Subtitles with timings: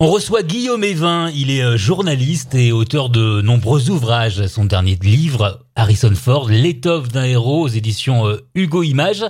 [0.00, 4.46] On reçoit Guillaume Evin, il est euh, journaliste et auteur de nombreux ouvrages.
[4.46, 9.24] Son dernier livre, Harrison Ford, l'étoffe d'un héros aux éditions euh, Hugo Images.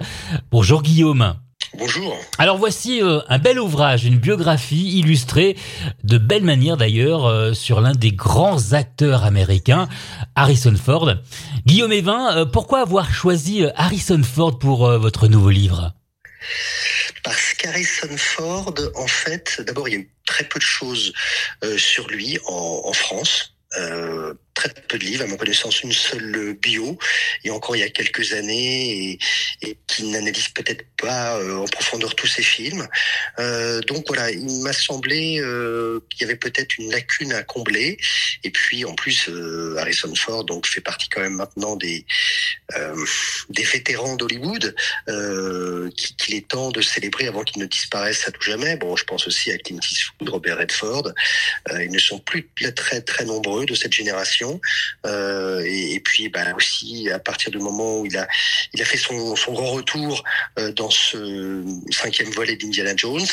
[0.50, 1.36] Bonjour Guillaume.
[1.78, 2.14] Bonjour.
[2.36, 5.56] Alors voici euh, un bel ouvrage, une biographie illustrée
[6.04, 9.89] de belle manière d'ailleurs sur l'un des grands acteurs américains,
[10.35, 11.14] Harrison Ford.
[11.64, 15.95] Guillaume Evin, pourquoi avoir choisi Harrison Ford pour votre nouveau livre?
[17.59, 21.12] Parce qu'Harrison Ford, en fait, d'abord, il y a eu très peu de choses
[21.64, 23.54] euh, sur lui en, en France.
[23.76, 26.98] Euh, très peu de livres, à ma connaissance une seule bio,
[27.44, 29.18] et encore il y a quelques années,
[29.62, 32.89] et, qui n'analyse peut-être pas euh, en profondeur tous ces films.
[33.39, 37.98] Euh, donc voilà, il m'a semblé euh, qu'il y avait peut-être une lacune à combler,
[38.42, 39.31] et puis en plus
[39.78, 42.05] Harrison Ford donc fait partie quand même maintenant des
[43.50, 44.75] des vétérans d'Hollywood
[46.17, 48.77] qu'il est temps de célébrer avant qu'ils ne disparaissent à tout jamais.
[48.77, 51.12] Bon, je pense aussi à Clint Eastwood, Robert Redford.
[51.81, 54.47] ils ne sont plus très très nombreux de cette génération
[55.06, 58.27] euh, et, puis bah, aussi à partir du moment où il a,
[58.84, 60.25] fait son, son grand retour
[60.59, 63.27] euh, dans ce cinquième volet d'Indiana Jones,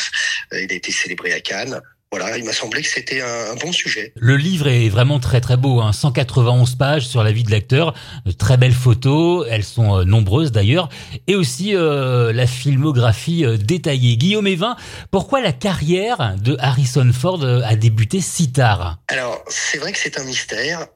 [0.54, 3.72] euh, il a été célébré à Cannes voilà, il m'a semblé que c'était un, bon
[3.72, 4.14] sujet.
[4.16, 5.92] Le livre est vraiment très très beau, hein.
[5.92, 7.94] 191 pages sur la vie de l'acteur,
[8.26, 10.90] de très belles photos, elles sont euh, nombreuses d'ailleurs,
[11.28, 14.18] et aussi euh, la filmographie euh, détaillée.
[14.18, 14.78] Guillaume Evin,
[15.12, 19.00] pourquoi la carrière de Harrison Ford a débuté si tard?
[19.10, 20.88] Alors, c'est vrai que c'est un mystère.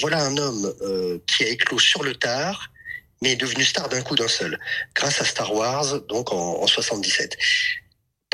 [0.00, 0.72] voilà un homme
[1.26, 2.70] qui a éclos sur le tard,
[3.22, 4.58] mais est devenu star d'un coup d'un seul,
[4.94, 7.36] grâce à Star Wars, donc en, en 77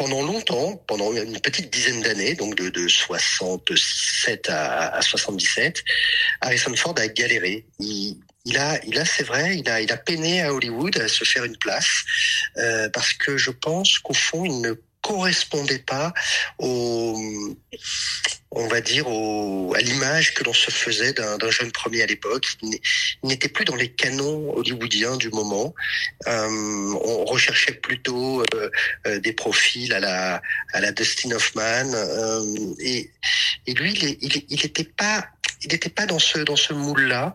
[0.02, 5.84] pendant longtemps, pendant une petite dizaine d'années, donc de, de 67 à, à, 77,
[6.40, 7.64] Harrison Ford a galéré.
[7.78, 11.06] Il, il a, il a, c'est vrai, il a, il a peiné à Hollywood à
[11.06, 12.02] se faire une place
[12.56, 14.74] euh, parce que je pense qu'au fond, il ne
[15.12, 16.12] correspondait pas
[16.58, 17.56] au,
[18.50, 22.46] on va dire, au, à l'image que l'on se faisait d'un jeune premier à l'époque.
[22.62, 22.78] Il
[23.22, 25.74] n'était plus dans les canons hollywoodiens du moment.
[26.26, 28.70] Euh, on recherchait plutôt euh,
[29.06, 31.92] euh, des profils à la, à la Dustin Hoffman.
[32.80, 33.10] Et,
[33.66, 35.26] et lui, il n'était pas
[35.64, 37.34] il n'était pas dans ce dans ce moule-là.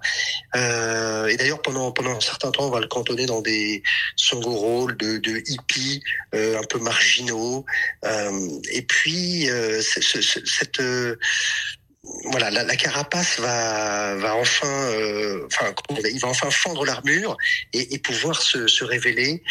[0.56, 3.84] Euh, et d'ailleurs, pendant pendant un certain temps, on va le cantonner dans des
[4.16, 6.02] second rôles de, de hippies
[6.36, 7.66] euh, un peu marginaux.
[8.06, 10.82] Euh, et puis euh, cette
[12.26, 15.74] voilà, la, la, carapace va, va enfin, euh, enfin,
[16.10, 17.38] il va enfin fendre l'armure
[17.74, 19.44] et, et pouvoir se, se révéler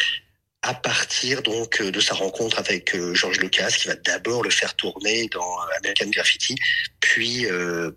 [0.66, 4.50] à partir donc euh, de sa rencontre avec euh, George Lucas, qui va d'abord le
[4.50, 6.56] faire tourner dans euh, American Graffiti,
[7.00, 7.46] puis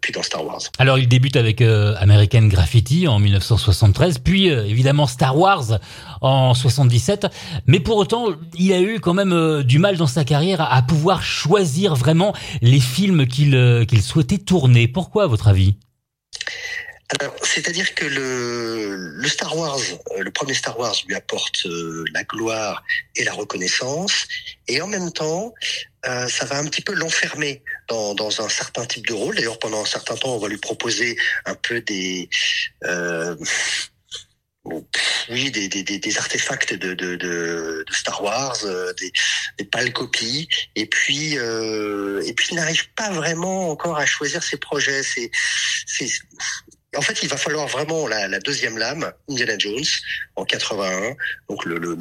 [0.02, 0.62] puis dans Star Wars.
[0.78, 5.80] Alors il débute avec American Graffiti en 1973, puis évidemment Star Wars
[6.22, 7.28] en 77,
[7.66, 11.24] mais pour autant il a eu quand même du mal dans sa carrière à, pouvoir
[11.24, 14.88] choisir vraiment les films qu'il qu'il souhaitait tourner.
[14.88, 15.76] Pourquoi à votre avis?
[17.18, 19.80] Alors, c'est-à-dire que le, Star Wars,
[20.12, 22.84] euh, le premier Star Wars lui apporte euh, la gloire
[23.16, 24.28] et la reconnaissance,
[24.68, 25.54] et en même temps,
[26.06, 29.36] euh, ça va un petit peu l'enfermer dans, un certain type de rôle.
[29.36, 32.30] D'ailleurs, pendant un certain temps, on va lui proposer un peu des
[35.30, 38.58] oui, des, artefacts de, Star Wars,
[39.00, 39.12] des,
[39.58, 44.58] des pâles copies, et puis et puis il n'arrive pas vraiment encore à choisir ses
[44.58, 45.02] projets.
[46.96, 49.84] En fait, il va falloir vraiment la, la, deuxième lame, Indiana Jones,
[50.36, 51.16] en 81,
[51.48, 51.96] donc le, le,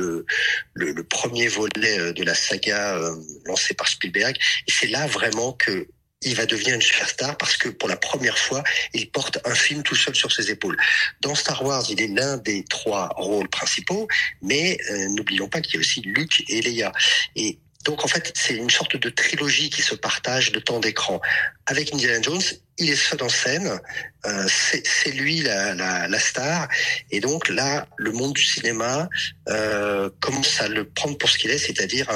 [0.75, 4.37] le, le premier volet euh, de la saga euh, lancée par Spielberg.
[4.66, 5.87] Et c'est là vraiment que
[6.22, 9.82] il va devenir une superstar parce que pour la première fois, il porte un film
[9.82, 10.76] tout seul sur ses épaules.
[11.20, 14.09] Dans Star Wars, il est l'un des trois rôles principaux,
[14.43, 16.93] mais euh, n'oublions pas qu'il y a aussi Luke et Leia.
[17.37, 21.22] Et donc en fait, c'est une sorte de trilogie qui se partage de temps d'écran.
[21.65, 22.43] Avec Indiana Jones,
[22.76, 23.81] il est seul en scène,
[24.26, 25.75] euh, c'est lui la,
[26.06, 26.69] la, star,
[27.10, 29.09] et donc là, le monde du cinéma
[29.49, 32.10] euh, commence à le prendre pour ce qu'il est, c'est-à-dire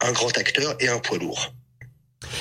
[0.00, 1.54] un, grand acteur et un poids lourd.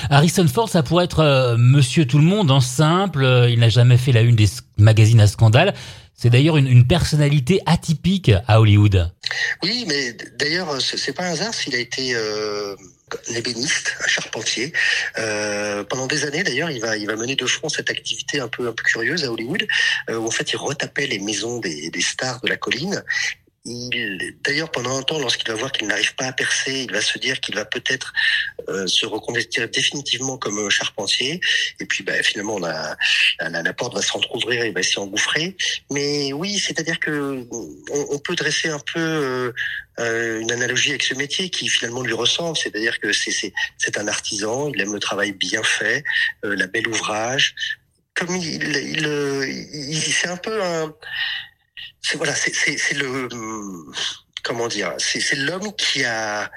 [0.09, 3.23] Harrison Ford, ça pourrait être euh, Monsieur Tout le Monde en simple.
[3.23, 5.73] Euh, il n'a jamais fait la une des magazines à scandale.
[6.15, 9.11] C'est d'ailleurs une, une, personnalité atypique à Hollywood.
[9.61, 12.75] Oui, mais d'ailleurs, c'est pas un hasard s'il a été euh,
[13.35, 14.73] ébéniste, un charpentier.
[15.17, 18.47] Euh, pendant des années, d'ailleurs, il va, il va mener de front cette activité un
[18.47, 19.67] peu, un peu curieuse à Hollywood,
[20.09, 23.03] euh, où en fait, il retapait les maisons des, des stars de la colline
[23.65, 27.17] D'ailleurs, pendant un temps, lorsqu'il va voir qu'il n'arrive pas à percer, il va se
[27.17, 28.11] dire qu'il va peut-être
[28.67, 31.39] euh, se reconvertir définitivement comme charpentier.
[31.79, 32.97] Et puis, bah, finalement, on a,
[33.39, 35.55] la, porte va s'entrouvrir, il va s'y engouffrer.
[35.89, 37.47] Mais oui, c'est-à-dire que
[38.11, 39.53] on, peut dresser un peu euh,
[39.99, 42.57] euh, une analogie avec ce métier qui finalement lui ressemble.
[42.57, 46.03] C'est-à-dire que c'est un artisan, il aime le travail bien fait,
[46.43, 47.55] la belle ouvrage.
[48.13, 49.07] Comme il, il,
[49.73, 50.93] il c'est un peu un
[52.01, 53.27] c'est voilà, c'est le
[54.43, 56.51] comment dire, c'est l'homme qui a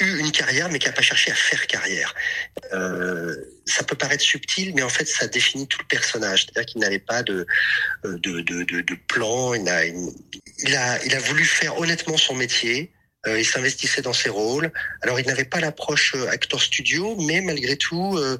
[0.00, 2.14] eu une carrière mais qui n'a pas cherché à faire carrière.
[2.72, 3.36] Euh,
[3.66, 6.46] ça peut paraître subtil, mais en fait, ça définit tout le personnage.
[6.46, 7.46] C'est-à-dire qu'il n'avait pas de
[8.04, 9.54] de, de, de, de plan.
[9.54, 12.92] Il a, il a, il a voulu faire honnêtement son métier.
[13.28, 14.72] Euh, il s'investissait dans ses rôles.
[15.00, 18.36] Alors, il n'avait pas l'approche euh, acteur studio, mais malgré tout, euh,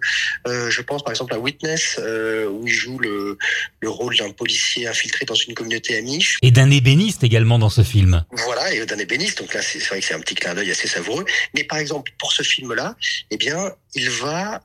[0.49, 3.39] euh je pense par exemple à Witness, euh, où il joue le,
[3.81, 6.39] le rôle d'un policier infiltré dans une communauté amiche.
[6.43, 8.25] Et d'un ébéniste également dans ce film.
[8.33, 9.39] Voilà, et d'un ébéniste.
[9.39, 11.25] Donc là, c'est vrai que c'est un petit clin d'œil assez savoureux.
[11.55, 12.97] Mais par exemple, pour ce film-là,
[13.31, 14.63] eh bien, il va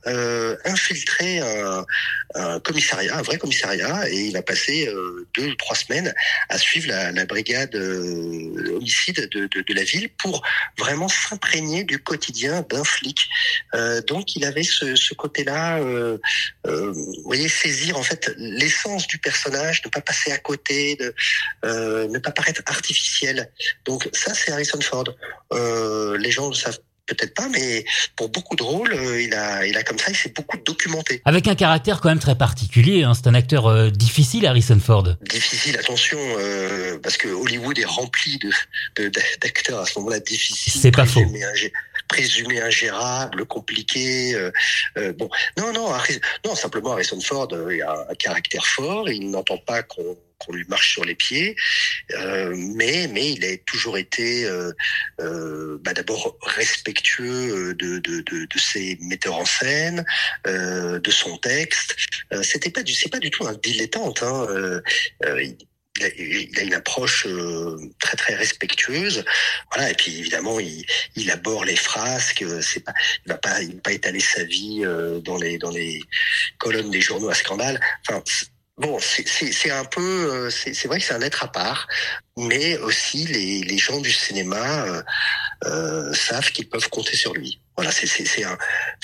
[0.66, 1.86] infiltrer un,
[2.34, 4.90] un, commissariat, un vrai commissariat, et il va passer
[5.36, 6.14] deux ou trois semaines
[6.50, 10.42] à suivre la, la brigade homicide de, de, de la ville pour
[10.78, 13.30] vraiment s'imprégner du quotidien d'un flic.
[13.74, 16.18] Euh, donc il avait ce, ce côté-là, euh,
[16.66, 21.14] euh, vous voyez, saisir en fait l'essence du personnage, ne pas passer à côté, de,
[21.66, 23.52] euh, ne pas paraître artificiel.
[23.86, 25.10] Donc ça c'est Harrison Ford.
[25.54, 29.66] Euh, les gens le savent peut-être pas, mais pour beaucoup de rôles, euh, il a,
[29.66, 31.22] il a comme ça, il s'est beaucoup documenté.
[31.26, 33.04] Avec un caractère quand même très particulier.
[33.04, 33.14] Hein.
[33.16, 35.08] C'est un acteur euh, difficile, Harrison Ford.
[35.22, 38.52] Difficile, attention, euh, parce que Hollywood est rempli de
[39.42, 40.82] d'acteurs à ce moment-là difficiles.
[40.82, 41.22] C'est pas faux.
[42.08, 44.34] Présumé ingérable, compliqué.
[45.18, 45.92] bon, non, non,
[46.46, 49.10] non, simplement Harrison Ford, il a un caractère fort.
[49.10, 51.56] Il n'entend pas qu'on qu'on lui marche sur les pieds,
[52.14, 54.72] euh, mais mais il a toujours été euh,
[55.20, 60.06] euh, bah d'abord respectueux de, de, de, de, ses metteurs en scène,
[60.46, 61.96] euh, de son texte.
[62.34, 64.24] Euh, C'était pas du c'est pas du tout un dilettante.
[64.24, 64.48] Hein.
[64.50, 64.82] Euh,
[65.42, 65.58] il,
[66.00, 67.26] il a, une approche
[68.00, 69.26] très très respectueuse,
[69.72, 69.90] voilà.
[69.90, 70.86] Et puis évidemment, il,
[71.16, 72.46] il aborde les frasques.
[72.62, 72.94] C'est pas,
[73.26, 74.84] il va pas, il va pas étaler sa vie
[75.24, 76.00] dans les dans les
[76.60, 77.80] colonnes des journaux à scandale.
[78.08, 78.22] Enfin,
[78.78, 81.88] Bon, c'est un peu, euh, c'est vrai que c'est un être à part,
[82.38, 85.02] mais aussi les, les gens du cinéma euh,
[85.66, 87.60] euh savent qu'ils peuvent compter sur lui.
[87.76, 88.58] Voilà, c'est un,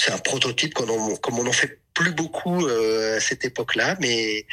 [0.09, 4.45] un prototype comme on, comme on en fait plus beaucoup euh, à cette époque-là, mais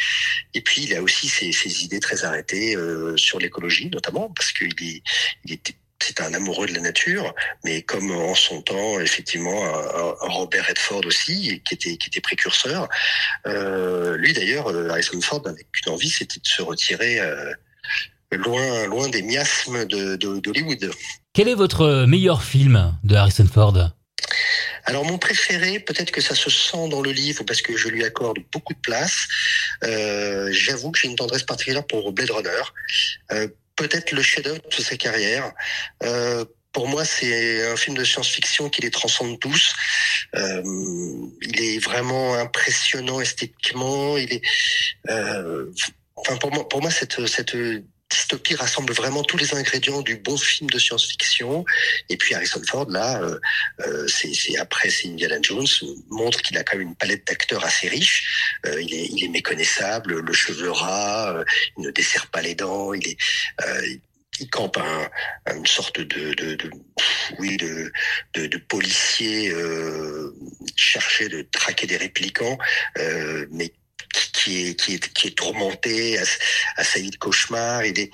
[0.55, 4.53] et puis il a aussi ses, ses idées très arrêtées euh, sur l'écologie notamment parce
[4.53, 5.03] qu'il est,
[5.45, 10.15] il était c'est un amoureux de la nature, mais comme en son temps, effectivement, un,
[10.29, 12.89] Robert Redford aussi, qui était qui était précurseur.
[13.47, 17.53] Euh, lui d'ailleurs, euh, Harrison Ford n'avait qu'une envie, c'était de se retirer euh,
[18.33, 20.91] loin loin des miasmes de d'Hollywood.
[21.33, 23.93] Quel est votre meilleur film de Harrison Ford?
[24.85, 28.05] Alors mon préféré, peut-être que ça se sent dans le livre parce que je lui
[28.05, 29.29] accorde beaucoup de place.
[29.85, 32.63] Euh, J'avoue que j'ai une tendresse particulière pour Blade Runner.
[33.33, 33.49] Euh,
[33.81, 35.53] peut-être le chef-d'œuvre de sa carrière.
[36.03, 39.75] Euh, pour moi, c'est un film de science-fiction qui les transcende tous.
[40.37, 40.63] Euh,
[41.41, 44.19] il est vraiment impressionnant esthétiquement.
[44.19, 44.43] Il est,
[45.09, 45.67] euh,
[46.15, 47.57] enfin pour moi, pour moi cette cette
[48.11, 51.65] Dystopie rassemble vraiment tous les ingrédients du bon film de science-fiction.
[52.09, 53.39] Et puis Harrison Ford, là, euh,
[53.81, 55.67] euh c'est après c'est Indiana Jones,
[56.11, 58.53] montre qu'il a quand même une palette d'acteurs assez riche.
[58.67, 61.45] Euh, il, est, il est méconnaissable, le cheveu ras, euh,
[61.79, 63.17] il ne dessert pas les dents, il est
[64.41, 66.71] il campe un, une sorte de, de, de
[67.39, 67.93] oui de,
[68.35, 70.35] de, de policier euh,
[70.75, 72.59] cherché de traquer des réplicants,
[72.99, 73.73] euh, mais
[74.13, 76.19] qui est qui est qui est tourmenté,
[76.77, 77.85] assailli de cauchemars.
[77.85, 78.11] Il est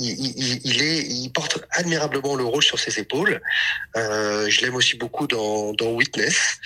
[0.00, 3.42] il, il, est, il porte admirablement le rôle sur ses épaules.
[3.96, 6.58] Euh, je l'aime aussi beaucoup dans, Witness.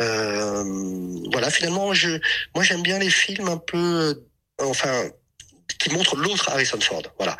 [0.00, 0.62] Euh,
[1.32, 2.20] voilà, finalement, je,
[2.54, 4.22] moi j'aime bien les films un peu,
[4.60, 5.10] enfin,
[5.78, 7.02] qui montrent l'autre Harrison Ford.
[7.18, 7.36] Voilà.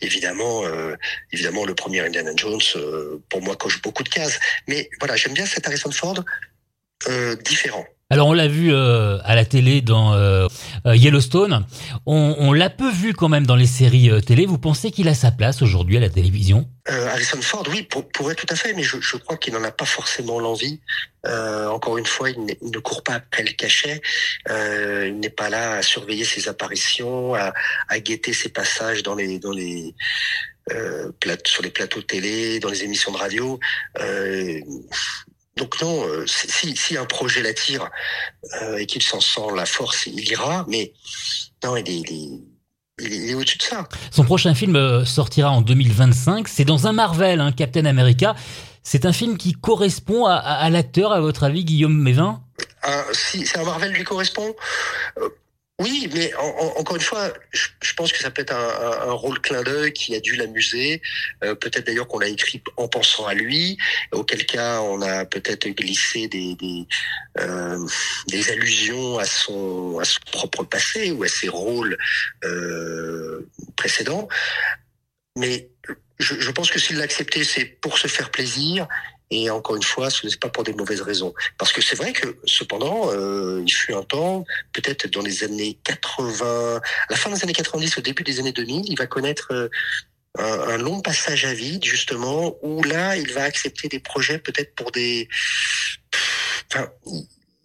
[0.00, 0.94] Évidemment, euh,
[1.32, 4.38] évidemment, le premier Indiana Jones, euh, pour moi, coche beaucoup de cases.
[4.68, 6.22] Mais voilà, j'aime bien cet Harrison Ford
[7.08, 7.86] euh, différent.
[8.12, 10.46] Alors on l'a vu euh, à la télé dans euh,
[10.86, 11.64] euh, Yellowstone,
[12.04, 14.44] on, l'a peu vu quand même dans les séries télé.
[14.44, 16.68] Vous pensez qu'il a sa place aujourd'hui à la télévision?
[16.86, 19.86] Harrison Ford, oui, pour, pourrait tout à fait, mais je, crois qu'il n'en a pas
[19.86, 20.80] forcément l'envie.
[21.24, 24.02] encore une fois, il, ne court pas après le cachet.
[24.50, 27.54] il n'est pas là à surveiller ses apparitions, à,
[28.00, 29.40] guetter ses passages dans les
[31.46, 33.58] sur les plateaux télé, dans les émissions de radio.
[35.56, 37.90] Donc non, euh, si, si un projet l'attire
[38.62, 40.64] euh, et qu'il s'en sent la force, il ira.
[40.68, 40.92] Mais
[41.62, 42.40] non, il est, il
[43.00, 43.88] il est, au-dessus de ça.
[44.10, 46.46] Son prochain film euh, sortira en 2025.
[46.48, 48.36] C'est dans un Marvel, hein, Captain America.
[48.82, 52.42] C'est un film qui correspond à, l'acteur, à votre avis, Guillaume Mévin?
[53.12, 54.56] Si c'est un Marvel lui correspond,
[55.18, 55.28] euh,
[55.82, 59.92] oui, mais encore une fois, je, pense que ça peut être un, rôle clin d'œil
[59.92, 61.02] qui a dû l'amuser.
[61.42, 63.76] Euh, peut-être d'ailleurs qu'on l'a écrit en pensant à lui,
[64.12, 66.56] auquel cas on a peut-être glissé des
[67.40, 67.86] euh,
[68.48, 71.98] allusions à son à son propre passé ou à ses rôles
[72.44, 74.28] euh, précédents.
[75.36, 75.68] Mais
[76.18, 78.86] je, je pense que s'il l'a accepté, c'est pour se faire plaisir
[79.32, 81.32] et encore une fois, ce n'est pas pour des mauvaises raisons.
[81.56, 85.78] Parce que c'est vrai que, cependant, euh, il fut un temps, peut-être dans les années
[85.84, 89.52] 80, à la fin des années 90, au début des années 2000, il va connaître
[89.52, 89.68] euh,
[90.38, 94.90] un, long passage à vide, justement, où là, il va accepter des projets peut-être pour
[94.90, 95.28] des...
[96.70, 96.90] Enfin,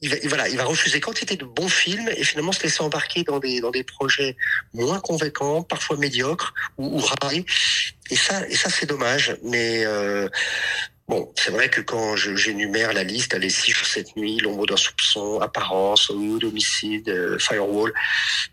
[0.01, 3.23] il va, voilà, il va refuser quantité de bons films et finalement se laisser embarquer
[3.23, 4.37] dans des dans des projets
[4.73, 7.33] moins convaincants, parfois médiocres ou, ou rares.
[8.11, 9.35] Et ça, et ça c'est dommage.
[9.43, 10.29] Mais euh,
[11.07, 14.75] Bon, c'est vrai que quand j'énumère la liste, les six jours, cette nuit, l'ombre d'un
[14.75, 17.93] soupçon, apparence, homicide, euh, firewall,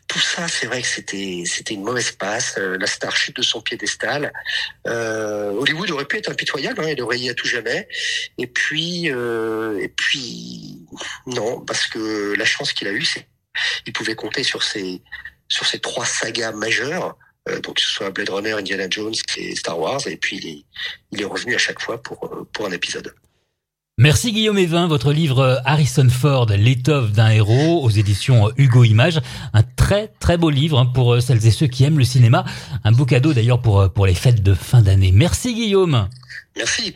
[0.06, 2.54] tout ça, c'est vrai que c'était c'était une mauvaise passe.
[2.58, 4.32] Euh, la star chute de son piédestal.
[4.86, 7.88] Euh, Hollywood aurait pu être impitoyable, hein, il aurait y à tout jamais.
[8.38, 10.78] Et puis euh, et puis
[11.26, 13.26] non, parce que la chance qu'il a eue, c'est
[13.86, 15.02] il pouvait compter sur ces
[15.48, 17.16] sur ces trois sagas majeures
[17.62, 20.64] donc que ce soit Blade Runner, Indiana Jones et Star Wars, et puis il est,
[21.12, 23.14] il est revenu à chaque fois pour, euh, pour un épisode.
[23.96, 29.20] Merci Guillaume Evin, votre livre euh, Harrison Ford, l'étoffe d'un héros aux éditions Hugo Images,
[29.52, 32.44] un très très beau livre hein, pour celles et ceux qui aiment le cinéma,
[32.82, 35.12] un beau cadeau d'ailleurs pour, pour les fêtes de fin d'année.
[35.12, 36.08] Merci Guillaume.
[36.56, 36.94] Merci.